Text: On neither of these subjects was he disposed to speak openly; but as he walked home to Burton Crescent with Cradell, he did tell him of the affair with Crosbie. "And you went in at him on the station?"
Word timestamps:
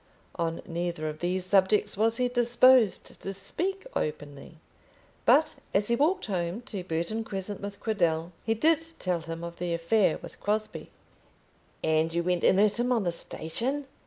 On 0.33 0.63
neither 0.65 1.07
of 1.07 1.19
these 1.19 1.45
subjects 1.45 1.95
was 1.95 2.17
he 2.17 2.27
disposed 2.27 3.21
to 3.21 3.33
speak 3.35 3.85
openly; 3.95 4.57
but 5.25 5.53
as 5.75 5.89
he 5.89 5.95
walked 5.95 6.25
home 6.25 6.61
to 6.63 6.83
Burton 6.83 7.23
Crescent 7.23 7.61
with 7.61 7.79
Cradell, 7.79 8.31
he 8.43 8.55
did 8.55 8.79
tell 8.97 9.21
him 9.21 9.43
of 9.43 9.59
the 9.59 9.75
affair 9.75 10.17
with 10.23 10.39
Crosbie. 10.39 10.89
"And 11.83 12.11
you 12.15 12.23
went 12.23 12.43
in 12.43 12.57
at 12.57 12.79
him 12.79 12.91
on 12.91 13.03
the 13.03 13.11
station?" 13.11 13.85